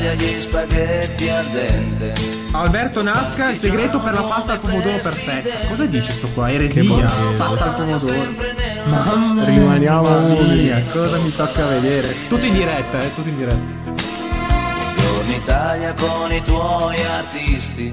Italia 0.00 0.14
gli 0.14 0.40
spaghetti 0.40 1.28
al 1.28 1.44
dente. 1.46 2.14
Alberto 2.52 3.02
Nasca, 3.02 3.50
il 3.50 3.56
segreto 3.56 4.00
per 4.00 4.14
la 4.14 4.22
pasta 4.22 4.52
al 4.52 4.58
pomodoro 4.58 4.96
perfetta. 4.96 5.68
Cosa 5.68 5.84
dice 5.84 6.12
sto 6.12 6.28
qua? 6.28 6.50
Eresia, 6.50 7.06
pasta 7.36 7.64
al 7.66 7.74
pomodoro. 7.74 8.34
Mamma 8.86 9.44
Rimaniamo 9.44 10.20
mia, 10.20 10.82
cosa 10.90 11.18
mi 11.18 11.34
tocca 11.34 11.66
vedere? 11.66 12.14
Tutto 12.28 12.46
in 12.46 12.52
diretta, 12.52 13.02
eh, 13.02 13.14
tutto 13.14 13.28
in 13.28 13.36
diretta. 13.36 13.92
Giorni 14.96 15.34
Italia 15.36 15.92
con 15.92 16.32
i 16.32 16.42
tuoi 16.44 16.96
artisti. 17.04 17.92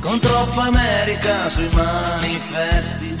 Con 0.00 0.18
troppa 0.18 0.64
America 0.64 1.48
sui 1.48 1.68
manifesti. 1.72 3.16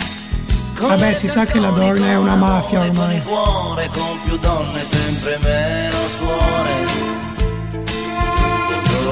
Con 0.76 0.88
Vabbè, 0.88 1.14
si 1.14 1.28
sa 1.28 1.44
che 1.44 1.60
la 1.60 1.70
donna 1.70 2.06
è 2.08 2.16
una 2.16 2.34
mafia 2.34 2.80
Con 2.80 2.88
ormai. 2.88 3.16
il 3.16 3.22
cuore, 3.22 3.88
con 3.92 4.18
più 4.24 4.36
donne, 4.38 4.82
sempre 4.84 5.38
meno 5.42 6.08
suore. 6.08 7.19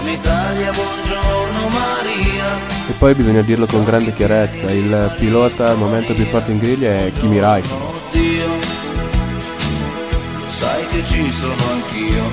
Buongiorno 0.08 0.12
Italia, 0.12 0.72
buongiorno 0.72 1.68
Maria. 1.68 2.56
E 2.88 2.92
poi 2.96 3.14
bisogna 3.14 3.42
dirlo 3.42 3.66
con 3.66 3.84
grande 3.84 4.14
chiarezza, 4.14 4.70
il 4.72 5.14
pilota 5.18 5.68
al 5.68 5.76
momento 5.76 6.14
più 6.14 6.24
forte 6.24 6.50
in 6.50 6.58
griglia 6.58 6.90
è 6.90 7.12
Kimi 7.12 7.38
Raikkonen. 7.38 7.82
Oddio, 7.82 8.48
sai 10.46 10.86
che 10.88 11.04
ci 11.04 11.30
sono 11.30 11.62
anch'io. 11.72 12.24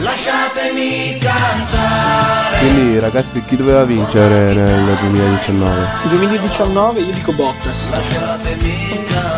Lasciatemi 0.00 1.18
cantare. 1.18 2.58
Quindi 2.58 2.98
ragazzi 2.98 3.44
chi 3.44 3.56
doveva 3.56 3.84
vincere 3.84 4.54
nel 4.54 4.96
2019? 5.00 5.86
2019 6.08 7.00
io 7.00 7.12
dico 7.12 7.32
Bottas. 7.32 7.90
Lasciatemi 7.90 9.04
cantare 9.06 9.37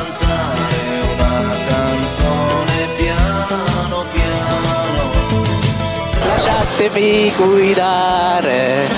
Lasciatemi 6.80 7.30
guidare 7.36 8.88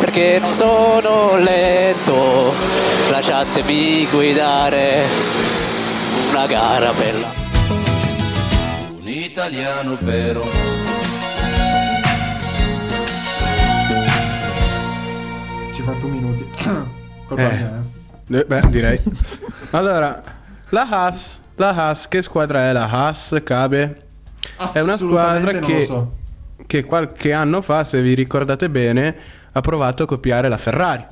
perché 0.00 0.38
non 0.40 0.52
sono 0.52 1.36
lento. 1.36 2.52
Lasciatemi 3.10 4.08
guidare 4.10 5.04
una 6.30 6.46
gara 6.48 6.92
bella. 6.94 7.30
Un 8.90 9.06
italiano 9.06 9.96
vero. 10.00 10.42
Ci 15.70 15.74
51 15.74 16.12
minuti. 16.12 16.44
Colpa 17.24 17.50
Eh. 17.50 17.54
mia, 17.56 17.82
eh. 18.30 18.36
Eh, 18.36 18.44
Beh, 18.46 18.68
direi. 18.68 19.00
allora, 19.70 20.20
la 20.70 20.86
Haas, 20.90 21.40
la 21.54 21.68
Haas, 21.68 22.08
che 22.08 22.20
squadra 22.20 22.68
è 22.68 22.72
la 22.72 22.88
Haas, 22.90 23.40
Cabe? 23.44 24.02
È 24.74 24.80
una 24.80 24.96
squadra 24.96 25.52
che, 25.60 25.74
lo 25.74 25.80
so. 25.80 26.12
Che 26.66 26.84
qualche 26.84 27.32
anno 27.32 27.62
fa, 27.62 27.84
se 27.84 28.00
vi 28.02 28.14
ricordate 28.14 28.68
bene, 28.68 29.14
ha 29.52 29.60
provato 29.60 30.02
a 30.02 30.06
copiare 30.06 30.48
la 30.48 30.58
Ferrari. 30.58 31.04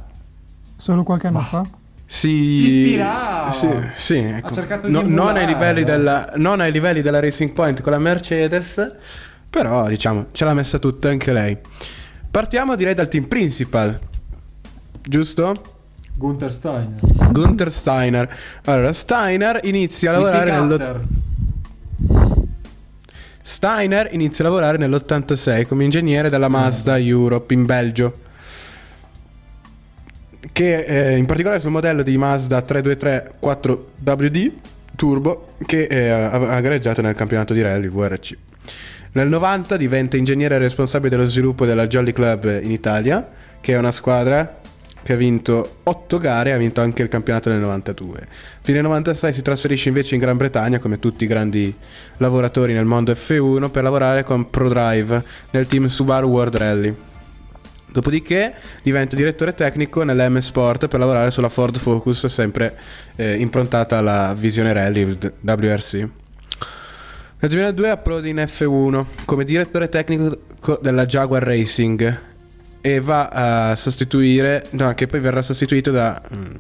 Solo 0.76 1.02
qualche 1.02 1.28
anno 1.28 1.38
fa? 1.38 1.64
Si, 2.08 2.56
Si 2.56 2.64
ispirava. 2.64 3.50
Sì, 3.52 3.68
sì, 3.94 4.16
ecco. 4.18 4.48
Ha 4.48 4.52
cercato 4.52 4.86
di 4.86 4.92
No- 4.92 5.02
non, 5.02 5.36
ai 5.36 5.84
della, 5.84 6.32
non 6.36 6.60
ai 6.60 6.70
livelli 6.70 7.02
della 7.02 7.20
Racing 7.20 7.50
Point 7.50 7.80
con 7.82 7.92
la 7.92 7.98
Mercedes, 7.98 8.94
però 9.50 9.88
diciamo 9.88 10.26
ce 10.32 10.44
l'ha 10.44 10.54
messa 10.54 10.78
tutta 10.78 11.08
anche 11.08 11.32
lei. 11.32 11.56
Partiamo 12.30 12.76
direi 12.76 12.94
dal 12.94 13.08
team 13.08 13.24
principal, 13.24 13.98
giusto? 15.02 15.54
Gunther 16.14 16.50
Steiner. 16.50 16.98
Gunther 17.30 17.72
Steiner. 17.72 18.36
Allora, 18.64 18.92
Steiner 18.92 19.60
inizia 19.64 20.10
a 20.10 20.12
lavorare 20.14 20.50
nello-. 20.50 21.15
Steiner 23.48 24.08
inizia 24.10 24.44
a 24.44 24.48
lavorare 24.48 24.76
nell'86 24.76 25.68
come 25.68 25.84
ingegnere 25.84 26.28
della 26.28 26.48
Mazda 26.48 26.98
Europe 26.98 27.54
in 27.54 27.64
Belgio. 27.64 28.18
Che 30.50 30.84
eh, 30.84 31.16
in 31.16 31.26
particolare 31.26 31.60
sul 31.60 31.70
modello 31.70 32.02
di 32.02 32.18
Mazda 32.18 32.60
323 32.60 33.34
4WD 33.40 34.52
Turbo 34.96 35.50
che 35.64 35.84
eh, 35.84 36.08
ha 36.08 36.60
gareggiato 36.60 37.02
nel 37.02 37.14
campionato 37.14 37.54
di 37.54 37.62
rally 37.62 37.88
VRC. 37.88 38.36
Nel 39.12 39.28
90 39.28 39.76
diventa 39.76 40.16
ingegnere 40.16 40.58
responsabile 40.58 41.10
dello 41.10 41.24
sviluppo 41.24 41.64
della 41.64 41.86
Jolly 41.86 42.10
Club 42.10 42.60
in 42.64 42.72
Italia, 42.72 43.30
che 43.60 43.74
è 43.74 43.78
una 43.78 43.92
squadra 43.92 44.58
che 45.06 45.12
ha 45.12 45.16
vinto 45.16 45.76
8 45.84 46.18
gare 46.18 46.50
e 46.50 46.52
ha 46.52 46.56
vinto 46.56 46.80
anche 46.80 47.00
il 47.00 47.08
campionato 47.08 47.48
nel 47.48 47.60
92. 47.60 48.26
Fine 48.60 48.80
96 48.80 49.32
si 49.32 49.40
trasferisce 49.40 49.86
invece 49.86 50.16
in 50.16 50.20
Gran 50.20 50.36
Bretagna, 50.36 50.80
come 50.80 50.98
tutti 50.98 51.22
i 51.22 51.28
grandi 51.28 51.72
lavoratori 52.16 52.72
nel 52.72 52.86
mondo 52.86 53.12
F1, 53.12 53.70
per 53.70 53.84
lavorare 53.84 54.24
con 54.24 54.50
ProDrive 54.50 55.22
nel 55.52 55.68
team 55.68 55.86
Subaru 55.86 56.26
World 56.26 56.56
Rally. 56.56 56.94
Dopodiché 57.86 58.54
diventa 58.82 59.14
direttore 59.14 59.54
tecnico 59.54 60.02
nell'M 60.02 60.38
Sport 60.38 60.88
per 60.88 60.98
lavorare 60.98 61.30
sulla 61.30 61.50
Ford 61.50 61.78
Focus, 61.78 62.26
sempre 62.26 62.76
eh, 63.14 63.36
improntata 63.36 63.98
alla 63.98 64.34
visione 64.36 64.72
rally 64.72 65.04
WRC. 65.04 65.94
Nel 65.94 67.50
2002 67.50 67.90
approda 67.90 68.26
in 68.26 68.44
F1 68.44 69.04
come 69.24 69.44
direttore 69.44 69.88
tecnico 69.88 70.36
co- 70.58 70.80
della 70.82 71.06
Jaguar 71.06 71.44
Racing 71.44 72.34
e 72.86 73.00
va 73.00 73.70
a 73.70 73.74
sostituire, 73.74 74.66
no, 74.70 74.94
che 74.94 75.08
poi 75.08 75.18
verrà 75.18 75.42
sostituito 75.42 75.90
da, 75.90 76.22
mm, 76.36 76.54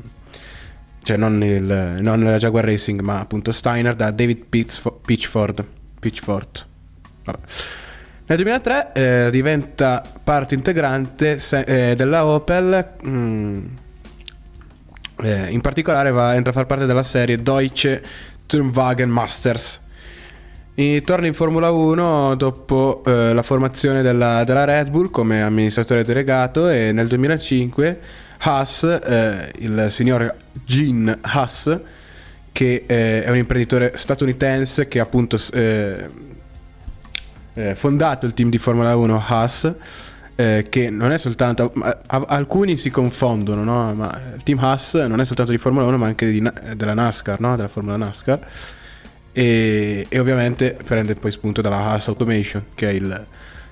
cioè 1.04 1.16
non, 1.16 1.40
il, 1.40 1.98
non 2.00 2.24
la 2.24 2.36
Jaguar 2.36 2.64
Racing, 2.64 3.00
ma 3.00 3.20
appunto 3.20 3.52
Steiner 3.52 3.94
da 3.94 4.10
David 4.10 4.44
Pitchfo- 4.48 5.00
Pitchford. 5.04 5.64
Pitchford. 6.00 6.66
Vabbè. 7.24 7.38
Nel 8.26 8.38
2003 8.38 8.92
eh, 8.92 9.28
diventa 9.30 10.02
parte 10.24 10.56
integrante 10.56 11.38
se- 11.38 11.90
eh, 11.90 11.94
della 11.94 12.26
Opel. 12.26 12.84
mm, 13.06 13.64
eh, 15.22 15.46
in 15.50 15.60
particolare 15.60 16.10
va, 16.10 16.34
entra 16.34 16.50
a 16.50 16.54
far 16.54 16.66
parte 16.66 16.86
della 16.86 17.04
serie 17.04 17.36
Deutsche 17.36 18.02
Turnwagen 18.46 19.08
Masters. 19.10 19.80
E 20.78 21.00
torna 21.06 21.26
in 21.26 21.32
Formula 21.32 21.70
1 21.70 22.34
dopo 22.34 23.02
eh, 23.06 23.32
la 23.32 23.42
formazione 23.42 24.02
della, 24.02 24.44
della 24.44 24.64
Red 24.64 24.90
Bull 24.90 25.10
come 25.10 25.42
amministratore 25.42 26.04
delegato 26.04 26.68
e 26.68 26.92
nel 26.92 27.06
2005 27.06 28.00
Haas, 28.40 28.82
eh, 28.82 29.52
il 29.60 29.86
signor 29.88 30.34
Gene 30.66 31.16
Haas, 31.22 31.80
che 32.52 32.84
eh, 32.86 33.24
è 33.24 33.30
un 33.30 33.38
imprenditore 33.38 33.92
statunitense 33.94 34.86
che 34.86 34.98
ha 34.98 35.04
appunto 35.04 35.38
eh, 35.54 36.10
eh, 37.54 37.74
fondato 37.74 38.26
il 38.26 38.34
team 38.34 38.50
di 38.50 38.58
Formula 38.58 38.94
1 38.94 39.24
Haas, 39.26 39.74
eh, 40.34 40.66
che 40.68 40.90
non 40.90 41.10
è 41.10 41.16
soltanto... 41.16 41.72
alcuni 42.06 42.76
si 42.76 42.90
confondono, 42.90 43.64
no? 43.64 43.94
ma 43.94 44.20
il 44.34 44.42
team 44.42 44.58
Haas 44.58 44.92
non 44.92 45.20
è 45.20 45.24
soltanto 45.24 45.52
di 45.52 45.58
Formula 45.58 45.86
1 45.86 45.96
ma 45.96 46.04
anche 46.04 46.30
di 46.30 46.50
della 46.74 46.92
NASCAR, 46.92 47.40
no? 47.40 47.56
della 47.56 47.68
Formula 47.68 47.96
NASCAR. 47.96 48.46
E, 49.38 50.06
e 50.08 50.18
ovviamente 50.18 50.78
prende 50.82 51.14
poi 51.14 51.30
spunto 51.30 51.60
dalla 51.60 51.76
Haas 51.76 52.08
Automation, 52.08 52.68
che 52.74 52.88
è 52.88 52.92
il, 52.92 53.26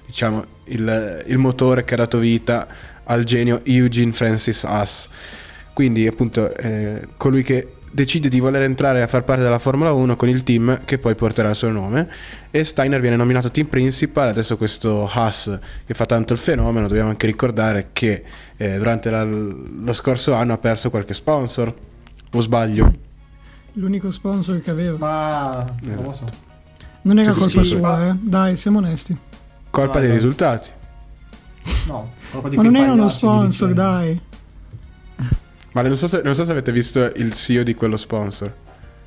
diciamo, 0.04 0.44
il, 0.64 1.24
il 1.26 1.38
motore 1.38 1.84
che 1.84 1.94
ha 1.94 1.96
dato 1.96 2.18
vita 2.18 2.66
al 3.04 3.24
genio 3.24 3.62
Eugene 3.64 4.12
Francis 4.12 4.64
Haas. 4.64 5.08
Quindi 5.72 6.06
appunto 6.06 6.54
eh, 6.54 7.08
colui 7.16 7.42
che 7.42 7.76
decide 7.90 8.28
di 8.28 8.40
voler 8.40 8.60
entrare 8.60 9.00
a 9.00 9.06
far 9.06 9.24
parte 9.24 9.42
della 9.42 9.58
Formula 9.58 9.92
1 9.92 10.16
con 10.16 10.28
il 10.28 10.42
team 10.42 10.84
che 10.84 10.98
poi 10.98 11.14
porterà 11.14 11.48
il 11.48 11.56
suo 11.56 11.70
nome. 11.70 12.08
E 12.50 12.62
Steiner 12.62 13.00
viene 13.00 13.16
nominato 13.16 13.50
team 13.50 13.66
principal. 13.66 14.28
Adesso 14.28 14.58
questo 14.58 15.08
Haas 15.10 15.58
che 15.86 15.94
fa 15.94 16.04
tanto 16.04 16.34
il 16.34 16.38
fenomeno 16.40 16.88
dobbiamo 16.88 17.08
anche 17.08 17.24
ricordare 17.24 17.88
che 17.94 18.22
eh, 18.58 18.76
durante 18.76 19.08
la- 19.08 19.24
lo 19.24 19.92
scorso 19.94 20.34
anno 20.34 20.52
ha 20.52 20.58
perso 20.58 20.90
qualche 20.90 21.14
sponsor. 21.14 21.72
O 22.32 22.40
sbaglio 22.42 23.12
L'unico 23.74 24.10
sponsor 24.10 24.60
che 24.60 24.70
aveva. 24.70 24.96
Ma 24.98 25.74
non 25.82 26.04
lo 26.04 26.12
so. 26.12 26.26
Non 27.02 27.18
era 27.18 27.32
colpa 27.32 27.48
sì, 27.48 27.64
sua, 27.64 28.08
eh. 28.10 28.14
Dai, 28.20 28.56
siamo 28.56 28.78
onesti. 28.78 29.16
colpa 29.70 29.94
No, 29.94 30.00
dei 30.00 30.10
esatto. 30.10 30.14
risultati 30.22 30.70
No, 31.88 32.10
colpa 32.30 32.48
di 32.48 32.56
Ma 32.56 32.62
non 32.62 32.76
era 32.76 32.92
uno 32.92 33.08
sponsor, 33.08 33.72
dai. 33.72 34.20
ma 35.72 35.82
non 35.82 35.96
so, 35.96 36.06
se, 36.06 36.20
non 36.22 36.34
so 36.34 36.44
se 36.44 36.52
avete 36.52 36.70
visto 36.72 37.02
il 37.16 37.32
CEO 37.32 37.62
di 37.62 37.74
quello 37.74 37.96
sponsor 37.96 38.54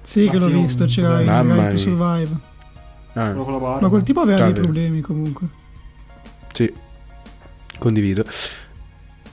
Sì, 0.01 0.25
Ma 0.25 0.31
che 0.31 0.37
l'ho 0.39 0.45
sì, 0.47 0.53
un- 0.53 0.61
visto, 0.61 0.85
c'era 0.85 1.21
Mamma 1.21 1.53
Drive 1.55 1.69
to. 1.69 1.77
Survive. 1.77 2.35
Ah. 3.13 3.33
Ma 3.33 3.87
quel 3.89 4.03
tipo 4.03 4.19
aveva 4.19 4.37
dei 4.43 4.47
Cavolo. 4.53 4.61
problemi 4.63 5.01
comunque. 5.01 5.47
Sì, 6.53 6.71
condivido. 7.79 8.23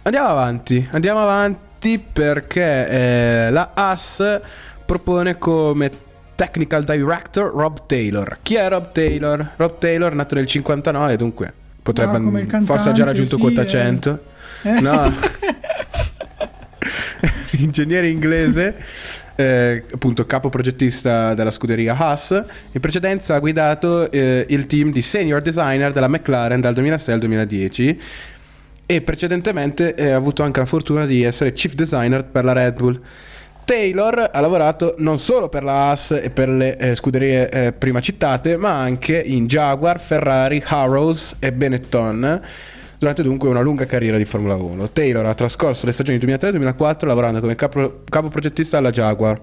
Andiamo 0.03 0.29
avanti, 0.29 0.87
andiamo 0.93 1.21
avanti 1.23 1.99
perché 1.99 2.89
eh, 2.89 3.51
la 3.51 3.73
AS 3.75 4.41
propone 4.85 5.39
come 5.39 5.91
technical 6.35 6.85
director 6.85 7.53
Rob 7.53 7.87
Taylor. 7.87 8.39
Chi 8.43 8.55
è 8.57 8.69
Rob 8.69 8.93
Taylor? 8.93 9.53
Rob 9.57 9.79
Taylor 9.79 10.15
nato 10.15 10.35
nel 10.35 10.47
59, 10.47 11.17
dunque 11.17 11.53
potrebbe 11.83 12.17
Ah, 12.17 12.21
come 12.21 12.41
il 12.41 12.47
forse 12.49 12.89
ha 12.89 12.93
già 12.93 13.05
cantante, 13.05 13.05
raggiunto 13.05 13.35
sì, 13.37 13.41
quota 13.41 13.63
eh. 13.63 13.67
100. 13.67 14.19
Eh. 14.63 14.81
No. 14.81 15.13
Ingegnere 17.59 18.09
inglese, 18.09 18.75
eh, 19.37 19.85
appunto 19.93 20.27
capo 20.27 20.49
progettista 20.49 21.35
della 21.35 21.51
scuderia 21.51 21.97
Haas. 21.97 22.43
In 22.73 22.81
precedenza 22.81 23.35
ha 23.35 23.39
guidato 23.39 24.11
eh, 24.11 24.45
il 24.49 24.67
team 24.67 24.91
di 24.91 25.03
senior 25.03 25.41
designer 25.41 25.93
della 25.93 26.09
McLaren 26.09 26.61
dal 26.61 26.75
2006 26.75 27.15
al 27.15 27.21
2010 27.21 28.01
e 28.87 29.01
precedentemente 29.01 29.95
eh, 29.95 30.11
ha 30.11 30.17
avuto 30.17 30.43
anche 30.43 30.61
la 30.61 30.67
fortuna 30.67 31.07
di 31.07 31.23
essere 31.23 31.53
chief 31.53 31.75
designer 31.75 32.25
per 32.25 32.45
la 32.45 32.53
Red 32.53 32.75
Bull. 32.75 33.01
Taylor 33.65 34.31
ha 34.33 34.41
lavorato 34.41 34.95
non 34.99 35.19
solo 35.19 35.49
per 35.49 35.65
la 35.65 35.89
Haas 35.89 36.11
e 36.13 36.31
per 36.31 36.49
le 36.49 36.77
eh, 36.77 36.95
scuderie 36.95 37.49
eh, 37.49 37.73
prima 37.73 38.01
citate, 38.01 38.57
ma 38.59 38.79
anche 38.79 39.19
in 39.19 39.47
Jaguar, 39.47 39.99
Ferrari, 39.99 40.63
Harrows 40.67 41.37
e 41.39 41.51
Benetton. 41.53 42.43
Durante 42.99 43.23
dunque 43.23 43.49
una 43.49 43.61
lunga 43.61 43.87
carriera 43.87 44.17
di 44.19 44.25
Formula 44.25 44.55
1. 44.55 44.91
Taylor 44.91 45.27
ha 45.27 45.35
trascorso 45.35 45.87
le 45.87 45.93
stagioni 45.93 46.19
2003-2004 46.19 47.07
lavorando 47.07 47.41
come 47.41 47.55
capo, 47.55 48.03
capo 48.09 48.29
progettista 48.29 48.79
alla 48.79 48.91
Jaguar. 48.91 49.41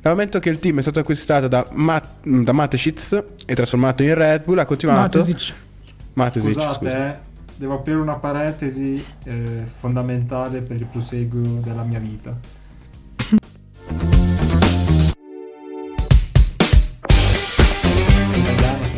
Dal 0.00 0.12
momento 0.12 0.38
che 0.38 0.50
il 0.50 0.58
team 0.58 0.78
è 0.78 0.82
stato 0.82 1.00
acquistato 1.00 1.48
da, 1.48 1.66
Mat- 1.72 2.26
da 2.26 2.52
Mateschitz 2.52 3.22
e 3.46 3.54
trasformato 3.54 4.02
in 4.02 4.14
Red 4.14 4.44
Bull, 4.44 4.58
ha 4.58 4.64
continuato. 4.64 5.18
Matesic. 5.18 5.54
Matesic, 6.14 6.50
Scusate, 6.52 6.74
scusa. 6.76 7.08
eh, 7.08 7.18
devo 7.56 7.74
aprire 7.74 7.98
una 7.98 8.16
parentesi 8.16 9.02
eh, 9.24 9.62
fondamentale 9.64 10.60
per 10.60 10.76
il 10.76 10.86
proseguo 10.86 11.60
della 11.62 11.82
mia 11.84 11.98
vita. 11.98 12.36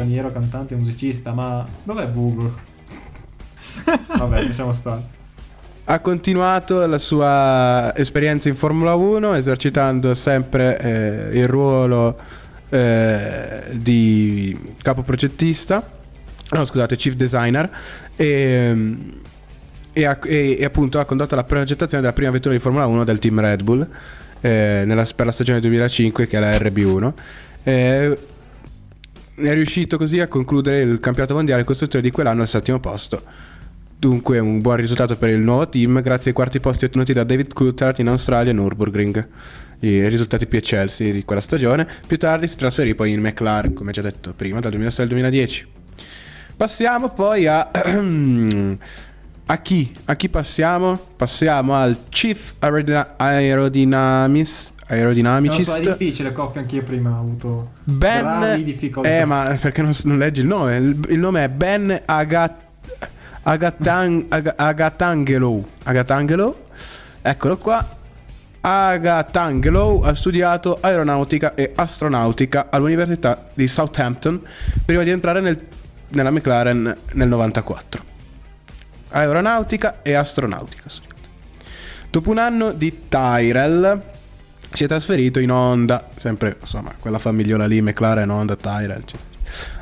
Straniero, 0.06 0.30
cantante, 0.30 0.76
musicista, 0.76 1.32
ma 1.32 1.66
dov'è 1.82 2.10
Google? 2.12 2.52
Vabbè, 4.16 4.42
lasciamo 4.46 4.70
stare. 4.72 5.14
Ha 5.88 5.98
continuato 6.00 6.84
la 6.86 6.98
sua 6.98 7.92
esperienza 7.96 8.48
in 8.48 8.54
Formula 8.56 8.94
1 8.94 9.34
esercitando 9.34 10.14
sempre 10.14 10.78
eh, 11.30 11.38
il 11.38 11.46
ruolo 11.48 12.16
eh, 12.68 13.62
di 13.72 14.74
capo 14.82 15.02
progettista, 15.02 15.88
no 16.50 16.64
scusate, 16.64 16.96
chief 16.96 17.14
designer 17.14 17.68
e, 18.16 18.96
e 19.92 20.04
ha- 20.04 20.18
e- 20.24 20.56
e 20.58 20.64
appunto 20.64 20.98
ha 20.98 21.04
condotto 21.04 21.34
la 21.36 21.44
progettazione 21.44 22.02
della 22.02 22.14
prima 22.14 22.30
vettura 22.30 22.54
di 22.54 22.60
Formula 22.60 22.86
1 22.86 23.04
del 23.04 23.18
team 23.20 23.40
Red 23.40 23.62
Bull 23.62 23.88
eh, 24.40 24.82
nella- 24.84 25.06
per 25.14 25.26
la 25.26 25.32
stagione 25.32 25.60
2005 25.60 26.26
che 26.26 26.36
è 26.36 26.40
la 26.40 26.50
RB1. 26.50 27.12
È 29.38 29.52
riuscito 29.52 29.98
così 29.98 30.18
a 30.18 30.28
concludere 30.28 30.80
il 30.80 30.98
campionato 30.98 31.34
mondiale 31.34 31.62
costruttore 31.62 32.02
di 32.02 32.10
quell'anno 32.10 32.40
al 32.40 32.48
settimo 32.48 32.80
posto. 32.80 33.22
Dunque 33.98 34.38
un 34.38 34.62
buon 34.62 34.76
risultato 34.76 35.14
per 35.16 35.28
il 35.28 35.40
nuovo 35.40 35.68
team 35.68 36.00
grazie 36.00 36.30
ai 36.30 36.36
quarti 36.36 36.58
posti 36.58 36.86
ottenuti 36.86 37.12
da 37.12 37.22
David 37.22 37.52
Coulthard 37.52 37.98
in 37.98 38.08
Australia 38.08 38.52
e 38.52 38.54
Nürburgring, 38.54 39.28
i 39.80 40.08
risultati 40.08 40.46
più 40.46 40.56
eccelsi 40.56 41.12
di 41.12 41.22
quella 41.24 41.42
stagione. 41.42 41.86
Più 42.06 42.16
tardi 42.16 42.48
si 42.48 42.56
trasferì 42.56 42.94
poi 42.94 43.12
in 43.12 43.20
McLaren, 43.20 43.74
come 43.74 43.92
già 43.92 44.00
detto 44.00 44.32
prima, 44.32 44.60
dal 44.60 44.70
2006 44.70 45.04
al 45.04 45.10
2010. 45.10 45.66
Passiamo 46.56 47.10
poi 47.10 47.46
a... 47.46 47.70
a 49.48 49.58
chi? 49.58 49.92
A 50.06 50.16
chi 50.16 50.28
passiamo? 50.28 50.98
Passiamo 51.16 51.74
al 51.76 51.96
Chief 52.08 52.54
Aerodina- 52.58 53.14
Aerodynamis- 53.16 54.70
Non 54.70 54.88
so, 54.88 54.92
è 54.92 54.96
Aerodynamicist 54.98 55.80
difficile, 55.96 56.32
Coffee, 56.32 56.62
anch'io 56.62 56.82
prima 56.82 57.10
ho 57.16 57.20
avuto 57.20 57.70
Ben 57.84 58.22
gravi 58.22 58.64
difficoltà. 58.64 59.08
Eh, 59.08 59.24
ma 59.24 59.56
perché 59.60 59.82
non, 59.82 59.92
non 60.04 60.18
leggi 60.18 60.40
il 60.40 60.46
nome? 60.46 60.76
Il, 60.76 61.06
il 61.10 61.18
nome 61.18 61.44
è 61.44 61.48
Ben 61.48 62.02
Agat, 62.04 62.52
Agatan, 63.42 64.26
Ag- 64.28 64.54
Agatangelo. 64.56 65.64
Agatangelo. 65.84 66.64
Eccolo 67.22 67.56
qua. 67.56 67.94
Agatangelo 68.60 70.02
ha 70.02 70.14
studiato 70.14 70.78
aeronautica 70.80 71.54
e 71.54 71.72
astronautica 71.74 72.66
all'Università 72.70 73.48
di 73.54 73.66
Southampton 73.68 74.40
prima 74.84 75.02
di 75.04 75.10
entrare 75.10 75.40
nel- 75.40 75.60
nella 76.08 76.30
McLaren 76.30 76.96
nel 77.12 77.28
94. 77.28 78.14
Aeronautica 79.16 80.02
e 80.02 80.14
astronautica. 80.14 80.84
Dopo 82.10 82.30
un 82.30 82.38
anno 82.38 82.72
di 82.72 83.08
Tyrell 83.08 84.02
si 84.72 84.84
è 84.84 84.86
trasferito 84.86 85.38
in 85.38 85.50
Honda, 85.50 86.08
sempre 86.16 86.56
insomma 86.60 86.94
quella 86.98 87.18
famigliola 87.18 87.66
lì, 87.66 87.80
McLaren, 87.80 88.28
Honda, 88.30 88.56
Tyrell. 88.56 88.98
eccetera. 88.98 89.24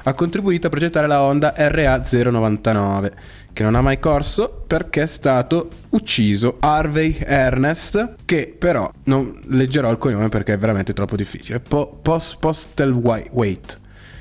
Ha 0.05 0.15
contribuito 0.15 0.67
a 0.67 0.71
progettare 0.71 1.07
la 1.07 1.23
Honda 1.23 1.55
RA099, 1.57 3.13
che 3.53 3.63
non 3.63 3.75
ha 3.75 3.81
mai 3.81 3.99
corso 3.99 4.65
perché 4.67 5.03
è 5.03 5.07
stato 5.07 5.69
ucciso 5.91 6.59
Harvey 6.61 7.17
Ernest, 7.21 8.15
che 8.25 8.55
però 8.57 8.91
non 9.05 9.37
leggerò 9.49 9.91
il 9.91 9.99
cognome 9.99 10.29
perché 10.29 10.53
è 10.53 10.59
veramente 10.59 10.93
troppo 10.93 11.17
difficile. 11.17 11.61
Po- 11.61 11.99
Post- 12.01 12.39
Postlethwaite, 12.39 13.79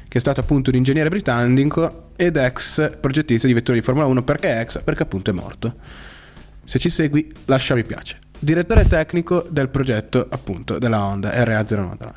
che 0.07 0.18
è 0.18 0.21
stato 0.21 0.39
appunto 0.39 0.69
un 0.69 0.77
ingegnere 0.77 1.10
britannico 1.10 2.02
ed 2.15 2.38
ex 2.38 2.98
progettista 3.00 3.48
di 3.48 3.54
vetture 3.54 3.77
di 3.77 3.83
Formula 3.83 4.06
1 4.07 4.24
perché 4.24 4.60
ex? 4.60 4.81
Perché 4.81 5.04
appunto 5.04 5.30
è 5.31 5.33
morto. 5.33 5.74
Se 6.63 6.80
ci 6.80 6.89
segui, 6.89 7.31
lascia 7.45 7.75
mi 7.75 7.83
piace. 7.83 8.18
Direttore 8.39 8.88
tecnico 8.88 9.45
del 9.50 9.69
progetto, 9.69 10.27
appunto, 10.30 10.77
della 10.77 11.04
Honda 11.04 11.31
RA099. 11.31 12.12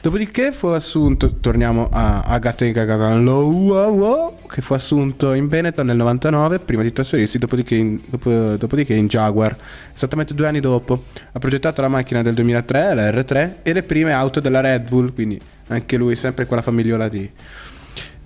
Dopodiché 0.00 0.52
fu 0.52 0.68
assunto, 0.68 1.34
torniamo 1.40 1.88
a 1.90 2.22
Agathe 2.22 2.70
Gaganlow, 2.70 4.38
che 4.46 4.62
fu 4.62 4.74
assunto 4.74 5.32
in 5.32 5.48
Benetton 5.48 5.86
nel 5.86 5.96
99 5.96 6.60
prima 6.60 6.82
di 6.82 6.92
trasferirsi, 6.92 7.38
dopodiché 7.38 7.74
in, 7.74 8.00
dopo- 8.06 8.56
dopodiché 8.56 8.94
in 8.94 9.08
Jaguar, 9.08 9.56
esattamente 9.92 10.34
due 10.34 10.46
anni 10.46 10.60
dopo. 10.60 11.04
Ha 11.32 11.38
progettato 11.40 11.80
la 11.80 11.88
macchina 11.88 12.22
del 12.22 12.34
2003, 12.34 12.94
la 12.94 13.10
R3, 13.10 13.54
e 13.62 13.72
le 13.72 13.82
prime 13.82 14.12
auto 14.12 14.38
della 14.38 14.60
Red 14.60 14.88
Bull, 14.88 15.12
quindi 15.12 15.40
anche 15.66 15.96
lui 15.96 16.14
sempre 16.14 16.46
quella 16.46 16.62
famigliola 16.62 17.08
di, 17.08 17.28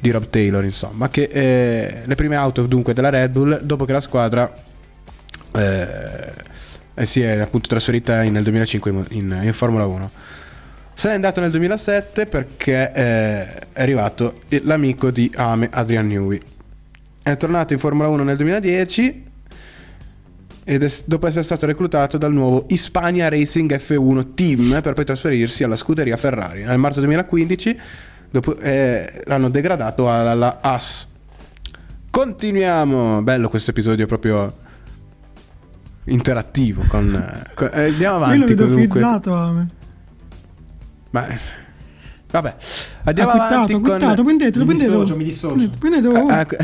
di 0.02 0.10
Rob 0.10 0.28
Taylor, 0.30 0.64
insomma, 0.64 1.08
che 1.08 1.28
eh, 1.30 2.02
le 2.04 2.14
prime 2.16 2.34
auto 2.34 2.66
dunque 2.66 2.92
della 2.92 3.08
Red 3.08 3.30
Bull, 3.30 3.60
dopo 3.62 3.84
che 3.84 3.92
la 3.92 4.00
squadra 4.00 4.52
eh, 5.52 6.32
eh, 6.94 7.06
si 7.06 7.20
è 7.22 7.38
appunto 7.38 7.68
trasferita 7.68 8.24
in- 8.24 8.32
nel 8.32 8.42
2005 8.42 8.90
in, 9.10 9.38
in- 9.42 9.52
Formula 9.52 9.86
1. 9.86 10.10
Se 10.92 11.06
n'è 11.06 11.14
andato 11.14 11.40
nel 11.40 11.52
2007 11.52 12.26
perché 12.26 12.90
eh, 12.92 13.46
è 13.72 13.80
arrivato 13.80 14.40
l'amico 14.62 15.12
di 15.12 15.30
Ame, 15.36 15.68
Adrian 15.70 16.08
Newey. 16.08 16.40
È 17.22 17.36
tornato 17.36 17.72
in 17.72 17.78
Formula 17.78 18.08
1 18.08 18.24
nel 18.24 18.36
2010 18.36 19.30
ed 20.64 20.82
è, 20.82 20.92
dopo 21.04 21.28
essere 21.28 21.44
stato 21.44 21.64
reclutato 21.66 22.18
dal 22.18 22.32
nuovo 22.32 22.66
Hispania 22.68 23.28
Racing 23.28 23.72
F1 23.76 24.34
Team 24.34 24.80
per 24.82 24.94
poi 24.94 25.04
trasferirsi 25.04 25.62
alla 25.62 25.76
scuderia 25.76 26.16
Ferrari. 26.16 26.64
Nel 26.64 26.78
marzo 26.78 26.98
2015 26.98 27.78
dopo, 28.32 28.56
eh, 28.56 29.22
l'hanno 29.26 29.48
degradato 29.48 30.10
alla, 30.10 30.30
alla 30.32 30.58
AS. 30.60 31.06
Continuiamo, 32.10 33.22
bello 33.22 33.48
questo 33.48 33.70
episodio 33.70 34.06
proprio 34.06 34.52
interattivo 36.04 36.82
con, 36.88 37.08
con- 37.54 37.70
eh, 37.72 37.84
andiamo 37.90 38.16
Io 38.18 38.24
avanti 38.24 38.38
lo 38.40 38.46
vedo 38.46 38.64
comunque. 38.66 39.00
fizzato, 39.00 39.32
Ame. 39.34 39.66
Ma 41.10 41.26
vabbè, 42.30 42.56
andiamo 43.04 43.30
ha 43.30 43.32
quittato, 43.32 43.54
avanti 43.54 43.72
ha 43.72 43.74
con 43.80 43.82
quittato, 43.90 44.22
prendetelo, 44.24 44.64
Mi 44.64 44.70
prendetelo. 44.74 44.98
dissocio, 45.00 45.16
mi 45.18 45.24
dissocio. 45.24 45.70
Prendetelo. 45.78 46.26
Ah, 46.26 46.40
ecco. 46.40 46.56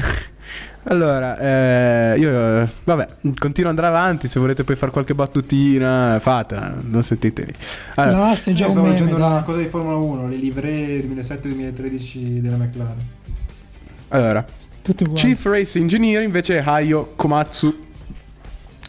Allora, 0.91 1.37
eh, 1.39 2.19
io 2.19 2.67
vabbè, 2.85 3.07
continuo 3.39 3.71
ad 3.71 3.79
andare 3.79 3.87
avanti, 3.89 4.27
se 4.27 4.41
volete 4.41 4.65
poi 4.65 4.75
fare 4.75 4.91
qualche 4.91 5.15
battutina, 5.15 6.17
fatela, 6.19 6.73
non 6.81 7.03
sentitevi. 7.03 7.53
Allora, 7.97 8.29
L'asse 8.29 8.53
è 8.53 8.55
già 8.55 8.65
un 8.65 8.71
stavo 8.71 8.87
meme. 8.87 8.99
leggendo 8.99 9.17
una 9.23 9.35
dai. 9.35 9.43
cosa 9.45 9.59
di 9.59 9.67
Formula 9.67 9.97
1, 9.97 10.29
le 10.29 10.37
livree 10.37 11.01
2007-2013 11.07 12.41
della 12.41 12.57
McLaren. 12.57 12.97
allora. 14.09 14.45
Chief 15.13 15.45
Race 15.45 15.79
Engineer 15.79 16.23
invece 16.23 16.57
è 16.59 16.63
Hayo 16.65 17.13
Komatsu. 17.15 17.85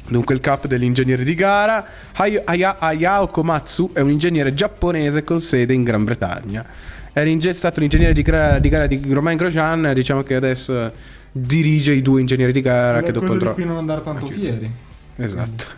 Dunque 0.08 0.34
il 0.34 0.40
capo 0.40 0.68
degli 0.68 0.84
ingegneri 0.84 1.26
di 1.26 1.36
gara. 1.36 1.86
Hayo, 2.14 2.42
Aya- 2.46 2.78
Hayao 2.80 3.28
Komatsu 3.28 3.92
è 3.94 4.00
un 4.00 4.10
ingegnere 4.10 4.54
giapponese 4.54 5.26
con 5.26 5.42
sede 5.42 5.74
in 5.74 5.84
Gran 5.84 6.06
Bretagna. 6.06 6.66
Era 7.12 7.28
inge- 7.28 7.52
stato 7.54 7.82
l'ingegnere 7.82 8.14
di, 8.14 8.22
gra- 8.22 8.60
di 8.60 8.70
gara 8.70 8.88
di 8.88 9.02
Romain 9.10 9.36
Grosjean, 9.36 9.92
diciamo 9.94 10.24
che 10.24 10.36
adesso 10.36 10.90
dirige 11.32 11.92
i 11.94 12.02
due 12.02 12.20
ingegneri 12.22 12.52
di 12.52 12.62
gara 12.62 13.02
che 13.02 13.12
dopo 13.12 13.26
cosa 13.26 13.38
di 13.38 13.40
andrò... 13.40 13.54
cui 13.54 13.66
non 13.66 13.78
andare 13.78 14.02
tanto 14.02 14.28
fieri. 14.28 14.72
Esatto. 15.16 15.78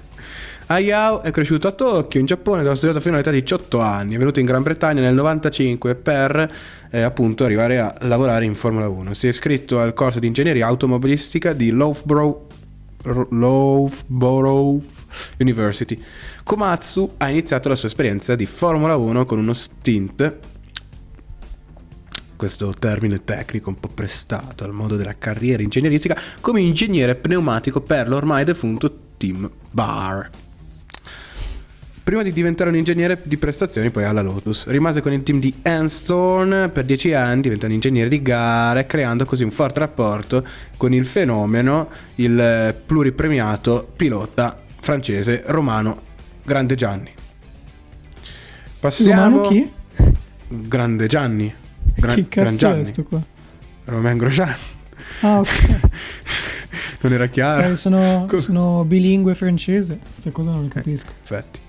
Hayao 0.72 1.22
è 1.22 1.32
cresciuto 1.32 1.68
a 1.68 1.72
Tokyo, 1.72 2.20
in 2.20 2.26
Giappone, 2.26 2.60
dove 2.60 2.72
ha 2.72 2.76
studiato 2.76 3.02
fino 3.02 3.16
all'età 3.16 3.32
di 3.32 3.42
18 3.42 3.80
anni. 3.82 4.16
È 4.16 4.18
venuto 4.18 4.40
in 4.40 4.46
Gran 4.46 4.64
Bretagna 4.64 5.02
nel 5.02 5.14
95 5.14 5.96
per 5.96 6.54
eh, 6.90 7.02
appunto 7.02 7.44
arrivare 7.44 7.80
a 7.80 7.94
lavorare 8.02 8.46
in 8.46 8.56
Formula 8.56 8.88
1. 8.88 9.14
Si 9.14 9.26
è 9.26 9.30
iscritto 9.30 9.82
al 9.82 9.94
corso 9.94 10.20
di 10.20 10.28
ingegneria 10.28 10.68
automobilistica 10.68 11.52
di 11.52 11.72
Loughborough, 11.72 12.48
Loughborough 13.32 14.82
University. 15.40 16.02
Komatsu 16.44 17.16
ha 17.18 17.28
iniziato 17.28 17.68
la 17.68 17.76
sua 17.76 17.90
esperienza 17.90 18.36
di 18.36 18.46
Formula 18.46 18.96
1 18.96 19.26
con 19.26 19.40
uno 19.40 19.54
stint 19.54 20.38
questo 22.42 22.74
termine 22.74 23.24
tecnico 23.24 23.70
un 23.70 23.80
po' 23.80 23.88
prestato 23.88 24.64
al 24.64 24.74
modo 24.74 24.96
della 24.96 25.16
carriera 25.16 25.62
ingegneristica 25.62 26.20
come 26.40 26.60
ingegnere 26.60 27.14
pneumatico 27.14 27.82
per 27.82 28.08
l'ormai 28.08 28.44
defunto 28.44 28.92
team 29.16 29.48
Bar. 29.70 30.28
prima 32.04 32.24
di 32.24 32.32
diventare 32.34 32.72
un 32.72 32.78
ingegnere 32.78 33.20
di 33.22 33.38
prestazioni 33.38 33.92
poi 33.92 34.06
alla 34.06 34.24
Lotus. 34.24 34.66
Rimase 34.66 35.02
con 35.02 35.12
il 35.12 35.22
team 35.22 35.40
di 35.40 35.54
Anstorm 35.62 36.72
per 36.72 36.84
dieci 36.84 37.14
anni, 37.14 37.42
diventando 37.42 37.76
ingegnere 37.76 38.10
di 38.10 38.24
gara, 38.24 38.88
creando 38.88 39.24
così 39.24 39.44
un 39.44 39.52
forte 39.52 39.78
rapporto 39.82 40.44
con 40.78 40.96
il 40.96 41.06
fenomeno, 41.06 41.90
il 42.16 42.40
eh, 42.40 42.74
pluripremiato 42.74 43.88
pilota 43.96 44.60
francese 44.80 45.44
romano 45.46 46.02
Grande 46.42 46.74
Gianni. 46.74 47.14
Passiamo... 48.80 49.44
Romano 49.44 49.48
chi? 49.48 49.72
Grande 50.48 51.06
Gianni. 51.06 51.54
Gran- 52.02 52.16
che 52.16 52.28
Gran 52.30 52.46
cazzo 52.46 52.58
Gianni. 52.58 52.82
è 52.82 52.84
sto 52.84 53.04
qua? 53.04 53.22
Romain 53.86 54.18
Grosjean. 54.18 54.56
Ah, 55.22 55.40
ok. 55.40 55.80
Non 57.04 57.14
era 57.14 57.26
chiaro? 57.28 57.62
Sai, 57.62 57.76
sono, 57.76 58.26
Co- 58.28 58.38
sono 58.38 58.84
bilingue 58.86 59.34
francese. 59.34 59.98
Questa 60.08 60.30
cosa 60.30 60.52
non 60.52 60.68
capisco. 60.68 61.10
Infatti. 61.20 61.60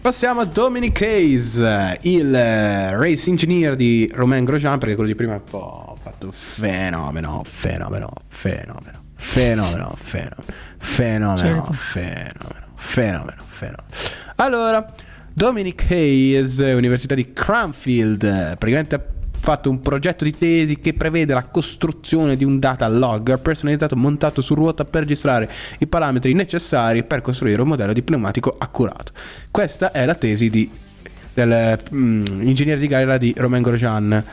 Passiamo 0.00 0.40
a 0.40 0.44
Dominic 0.44 1.00
Hayes, 1.02 1.56
il 2.02 2.34
eh, 2.34 2.96
race 2.96 3.30
engineer 3.30 3.76
di 3.76 4.10
Romain 4.12 4.44
Grosjean, 4.44 4.78
perché 4.78 4.94
quello 4.94 5.08
di 5.10 5.14
prima 5.14 5.34
è 5.34 5.36
un 5.36 5.44
po' 5.44 5.96
fatto 6.00 6.32
fenomeno, 6.32 7.42
fenomeno, 7.44 8.10
fenomeno, 8.26 9.02
fenomeno, 9.14 9.94
fenomeno, 9.94 10.42
fenomeno, 10.78 11.36
Certo. 11.36 11.72
fenomeno, 11.72 12.66
fenomeno, 12.74 13.42
fenomeno. 13.46 13.84
Allora, 14.36 14.84
Dominic 15.32 15.86
Hayes, 15.90 16.58
Università 16.58 17.14
di 17.14 17.32
Cranfield, 17.32 18.22
eh, 18.24 18.56
praticamente 18.58 18.94
fatto 19.40 19.70
un 19.70 19.80
progetto 19.80 20.24
di 20.24 20.36
tesi 20.36 20.78
che 20.78 20.92
prevede 20.92 21.32
la 21.32 21.44
costruzione 21.44 22.36
di 22.36 22.44
un 22.44 22.58
data 22.58 22.86
logger 22.88 23.40
personalizzato 23.40 23.96
montato 23.96 24.40
su 24.40 24.54
ruota 24.54 24.84
per 24.84 25.02
registrare 25.02 25.50
i 25.78 25.86
parametri 25.86 26.34
necessari 26.34 27.02
per 27.02 27.22
costruire 27.22 27.62
un 27.62 27.68
modello 27.68 27.92
di 27.92 28.02
pneumatico 28.02 28.54
accurato. 28.56 29.12
Questa 29.50 29.92
è 29.92 30.04
la 30.04 30.14
tesi 30.14 30.50
di, 30.50 30.70
del 31.32 31.78
mm, 31.92 32.24
di 32.52 32.86
gara 32.86 33.16
di 33.18 33.34
Romain 33.36 33.62
Grosjean 33.62 34.24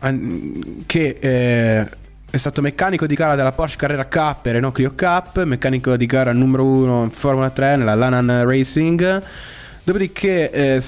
an- 0.00 0.84
che 0.86 1.16
eh, 1.20 1.86
è 2.30 2.36
stato 2.38 2.62
meccanico 2.62 3.06
di 3.06 3.14
gara 3.14 3.34
della 3.34 3.52
Porsche 3.52 3.76
Carrera 3.76 4.06
Cup 4.06 4.46
e 4.46 4.52
Renault 4.52 4.74
Clio 4.74 4.94
Cup, 4.96 5.42
meccanico 5.44 5.96
di 5.96 6.06
gara 6.06 6.32
numero 6.32 6.64
1 6.64 7.02
in 7.04 7.10
Formula 7.10 7.50
3 7.50 7.76
nella 7.76 7.94
Lanan 7.94 8.46
Racing, 8.46 9.22
dopodiché 9.84 10.48
è 10.50 10.80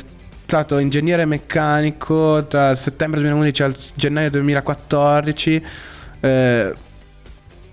stato 0.46 0.78
ingegnere 0.78 1.24
meccanico 1.24 2.42
dal 2.42 2.76
settembre 2.76 3.20
2011 3.20 3.62
al 3.62 3.76
gennaio 3.94 4.30
2014. 4.30 5.64
eh, 6.20 6.74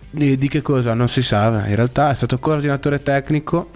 di, 0.09 0.47
che 0.47 0.61
cosa? 0.61 0.93
Non 0.93 1.07
si 1.07 1.21
sa, 1.21 1.67
in 1.67 1.75
realtà 1.75 2.09
è 2.11 2.15
stato 2.15 2.39
coordinatore 2.39 3.03
tecnico 3.03 3.69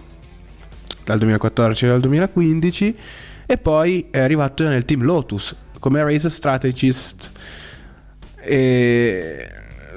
dal 1.03 1.17
2014 1.17 1.85
al 1.87 1.99
2015 1.99 2.97
e 3.45 3.57
poi 3.57 4.07
è 4.09 4.19
arrivato 4.19 4.67
nel 4.67 4.85
team 4.85 5.03
Lotus 5.03 5.55
come 5.79 6.01
race 6.01 6.29
strategist 6.29 7.31
e 8.37 9.47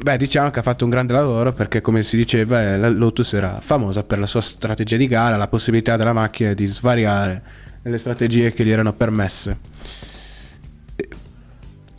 beh 0.03 0.17
diciamo 0.19 0.51
che 0.51 0.59
ha 0.59 0.63
fatto 0.63 0.85
un 0.85 0.91
grande 0.91 1.15
lavoro 1.15 1.53
perché 1.53 1.81
come 1.81 2.03
si 2.03 2.17
diceva 2.17 2.63
eh, 2.63 2.77
la 2.77 2.91
Lotus 2.91 3.33
era 3.33 3.59
famosa 3.61 4.05
per 4.05 4.19
la 4.19 4.27
sua 4.27 4.43
strategia 4.43 4.97
di 4.97 5.07
gara 5.07 5.37
la 5.37 5.49
possibilità 5.49 5.97
della 5.97 6.13
macchina 6.13 6.53
di 6.53 6.67
svariare 6.67 7.43
nelle 7.83 7.99
strategie 7.99 8.53
che 8.53 8.65
gli 8.65 8.71
erano 8.71 8.93
permesse. 8.93 9.77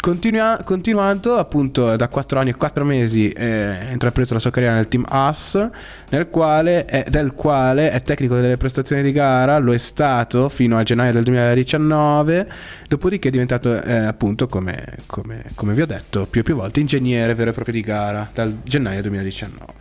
Continua- 0.01 0.61
continuando 0.63 1.35
appunto 1.35 1.97
da 1.97 2.07
4 2.07 2.39
anni 2.39 2.51
e 2.51 2.55
4 2.55 2.85
mesi 2.85 3.29
eh, 3.31 3.51
ha 3.51 3.91
intrapreso 3.91 4.33
la 4.33 4.39
sua 4.39 4.49
carriera 4.49 4.73
nel 4.73 4.87
team 4.87 5.03
AS 5.05 5.69
nel 6.09 6.29
quale 6.29 6.85
è, 6.85 7.03
del 7.09 7.33
quale 7.33 7.91
è 7.91 7.99
tecnico 8.01 8.35
delle 8.35 8.55
prestazioni 8.55 9.01
di 9.01 9.11
gara 9.11 9.57
lo 9.57 9.73
è 9.73 9.77
stato 9.77 10.47
fino 10.47 10.77
a 10.77 10.83
gennaio 10.83 11.11
del 11.11 11.23
2019 11.23 12.49
dopodiché 12.87 13.27
è 13.27 13.31
diventato 13.31 13.83
eh, 13.83 13.93
appunto 13.93 14.47
come, 14.47 14.99
come- 15.05 15.43
come 15.53 15.73
vi 15.73 15.81
ho 15.81 15.85
detto 15.85 16.27
più 16.27 16.39
e 16.39 16.43
più 16.45 16.55
volte 16.55 16.79
ingegnere 16.79 17.35
vero 17.35 17.49
e 17.49 17.53
proprio 17.53 17.73
di 17.73 17.81
gara 17.81 18.29
dal 18.33 18.57
gennaio 18.63 19.01
2019 19.01 19.73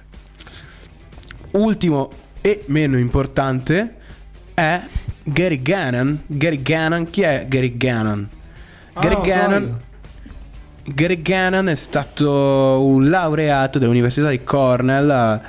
ultimo 1.52 2.10
e 2.40 2.64
meno 2.66 2.98
importante 2.98 3.94
è 4.52 4.82
Gary 5.32 5.60
Gannon 5.60 6.22
Gary 6.26 6.62
Gannon 6.62 7.10
chi 7.10 7.22
è 7.22 7.44
Gary 7.48 7.76
Gannon? 7.76 8.28
Ah, 8.94 9.00
Gary 9.00 9.20
Gannon. 9.22 9.78
Gary 10.84 11.20
Gannon 11.20 11.68
è 11.68 11.74
stato 11.74 12.82
un 12.82 13.10
laureato 13.10 13.78
dell'Università 13.78 14.30
di 14.30 14.42
Cornell, 14.42 15.10
ha 15.10 15.40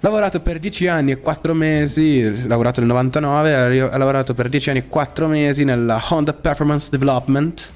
lavorato 0.00 0.40
per 0.40 0.58
10 0.58 0.88
anni 0.88 1.12
e 1.12 1.20
4 1.20 1.54
mesi, 1.54 2.20
ha 2.22 2.46
lavorato 2.48 2.80
nel 2.80 2.88
99, 2.88 3.80
ha 3.80 3.96
lavorato 3.96 4.34
per 4.34 4.48
10 4.48 4.70
anni 4.70 4.78
e 4.80 4.88
4 4.88 5.28
mesi 5.28 5.62
nella 5.62 6.02
Honda 6.08 6.32
Performance 6.32 6.88
Development, 6.90 7.70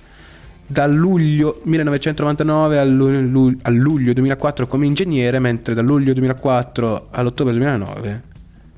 dal 0.66 0.92
luglio 0.92 1.60
1999 1.62 2.78
al, 2.78 2.90
lu- 2.90 3.28
lu- 3.28 3.56
al 3.62 3.74
luglio 3.74 4.12
2004 4.12 4.66
come 4.66 4.86
ingegnere, 4.86 5.38
mentre 5.38 5.74
dal 5.74 5.84
luglio 5.84 6.12
2004 6.12 7.08
all'ottobre 7.12 7.52
2009 7.52 8.22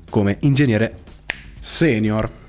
come 0.09 0.37
ingegnere 0.41 0.97
senior. 1.59 2.41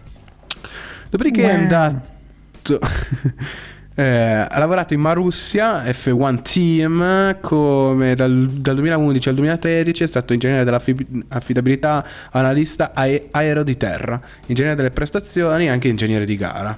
Dopodiché 1.14 1.42
è 1.49 1.52
Wow. 1.52 1.61
andato. 1.61 2.80
eh, 3.94 4.02
ha 4.02 4.59
lavorato 4.59 4.94
in 4.94 5.00
Marussia 5.00 5.85
F1 5.85 6.42
Team 6.42 7.38
come 7.40 8.16
dal, 8.16 8.49
dal 8.50 8.75
2011 8.75 9.28
al 9.28 9.35
2013 9.37 10.02
è 10.02 10.06
stato 10.09 10.33
ingegnere 10.33 10.64
dell'affidabilità, 10.64 12.04
analista 12.33 12.90
ae- 12.92 13.28
aereo 13.30 13.62
di 13.62 13.76
terra, 13.76 14.21
ingegnere 14.47 14.75
delle 14.75 14.90
prestazioni 14.90 15.66
e 15.66 15.68
anche 15.68 15.87
ingegnere 15.87 16.25
di 16.25 16.37
gara 16.37 16.76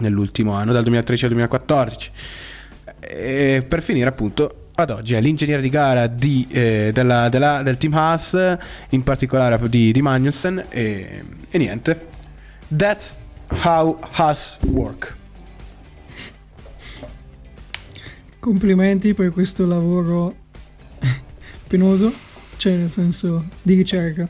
nell'ultimo 0.00 0.52
anno, 0.52 0.72
dal 0.72 0.82
2013 0.82 1.24
al 1.24 1.30
2014. 1.30 2.10
E 3.00 3.64
per 3.66 3.82
finire, 3.82 4.10
appunto, 4.10 4.66
ad 4.74 4.90
oggi 4.90 5.14
è 5.14 5.22
l'ingegnere 5.22 5.62
di 5.62 5.70
gara 5.70 6.06
di, 6.06 6.46
eh, 6.50 6.90
della- 6.92 7.30
della- 7.30 7.62
del 7.62 7.78
team 7.78 7.94
Haas, 7.94 8.56
in 8.90 9.02
particolare 9.02 9.58
di, 9.70 9.90
di 9.90 10.02
Magnussen. 10.02 10.62
E, 10.68 11.24
e 11.48 11.56
niente, 11.56 12.06
that's 12.76 13.16
how 13.50 13.98
Haas 14.12 14.58
work. 14.66 15.16
Complimenti 18.40 19.14
per 19.14 19.30
questo 19.32 19.66
lavoro 19.66 20.34
penoso, 21.66 22.12
cioè 22.56 22.74
nel 22.76 22.90
senso 22.90 23.46
di 23.62 23.74
ricerca. 23.74 24.28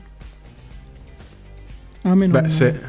A 2.02 2.14
me 2.14 2.26
non... 2.26 2.42
Beh, 2.42 2.48
se 2.48 2.80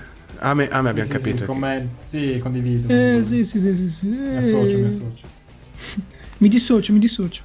a 0.42 0.54
me, 0.54 0.70
a 0.70 0.82
me 0.82 0.90
Sì, 0.92 1.00
abbiamo 1.00 1.04
sì, 1.10 1.12
capito. 1.14 1.30
Sì, 1.38 1.42
che- 1.42 1.46
commento, 1.46 2.04
sì, 2.04 2.38
condivido. 2.42 2.88
Eh, 2.94 3.22
sì, 3.22 3.44
sì, 3.44 3.60
sì, 3.60 3.76
sì, 3.76 3.90
sì. 3.90 4.06
Mi 4.08 4.36
associo, 4.38 4.78
mi 4.78 4.84
Eh, 4.86 4.88
associo. 4.88 5.28
Mi 6.40 6.48
dissocio, 6.48 6.94
mi 6.94 7.00
dissocio. 7.00 7.44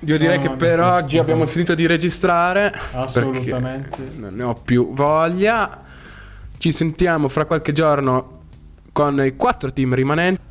Io 0.00 0.18
direi 0.18 0.36
No, 0.36 0.42
che 0.42 0.48
no, 0.50 0.56
per 0.56 0.68
mi 0.68 0.74
sto- 0.74 0.84
oggi 0.92 1.18
abbiamo 1.18 1.46
finito 1.46 1.74
di 1.74 1.86
registrare. 1.86 2.72
Assolutamente. 2.92 3.96
Non 4.16 4.34
ne 4.34 4.42
ho 4.42 4.54
più 4.54 4.92
voglia. 4.92 5.80
Ci 6.58 6.72
sentiamo 6.72 7.28
fra 7.28 7.44
qualche 7.44 7.72
giorno 7.72 8.36
con 8.92 9.24
i 9.24 9.36
quattro 9.36 9.72
team 9.72 9.94
rimanenti. 9.94 10.42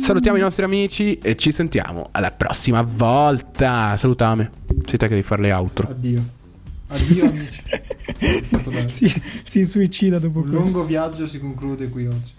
Salutiamo 0.00 0.36
i 0.36 0.40
nostri 0.40 0.64
amici 0.64 1.18
e 1.18 1.36
ci 1.36 1.50
sentiamo 1.52 2.08
alla 2.12 2.30
prossima 2.30 2.82
volta. 2.82 3.96
Salutame. 3.96 4.50
Sei 4.86 4.98
te 4.98 5.08
che 5.08 5.08
devi 5.08 5.22
fare 5.22 5.42
le 5.42 5.52
outro. 5.52 5.88
Addio. 5.88 6.22
Addio 6.88 7.26
amici. 7.28 7.62
È 8.18 8.42
stato 8.42 8.70
bello. 8.70 8.88
Si, 8.88 9.12
si 9.42 9.64
suicida 9.64 10.18
dopo 10.18 10.40
Un 10.40 10.50
questo. 10.50 10.76
lungo 10.78 10.84
viaggio 10.86 11.26
si 11.26 11.40
conclude 11.40 11.88
qui 11.88 12.06
oggi. 12.06 12.32